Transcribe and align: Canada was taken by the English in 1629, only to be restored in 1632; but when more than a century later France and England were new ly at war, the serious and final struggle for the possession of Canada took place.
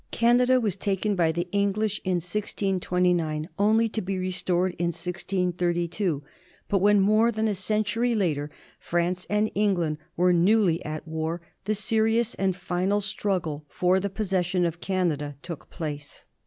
Canada 0.09 0.59
was 0.59 0.75
taken 0.75 1.15
by 1.15 1.31
the 1.31 1.47
English 1.51 2.01
in 2.03 2.15
1629, 2.15 3.47
only 3.59 3.87
to 3.87 4.01
be 4.01 4.17
restored 4.17 4.71
in 4.79 4.87
1632; 4.87 6.23
but 6.67 6.79
when 6.79 6.99
more 6.99 7.31
than 7.31 7.47
a 7.47 7.53
century 7.53 8.15
later 8.15 8.49
France 8.79 9.27
and 9.29 9.51
England 9.53 9.99
were 10.17 10.33
new 10.33 10.59
ly 10.59 10.79
at 10.83 11.07
war, 11.07 11.39
the 11.65 11.75
serious 11.75 12.33
and 12.33 12.55
final 12.55 12.99
struggle 12.99 13.63
for 13.69 13.99
the 13.99 14.09
possession 14.09 14.65
of 14.65 14.81
Canada 14.81 15.35
took 15.43 15.69
place. 15.69 16.25